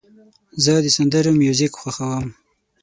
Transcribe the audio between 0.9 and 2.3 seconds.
سندرو میوزیک خوښوم.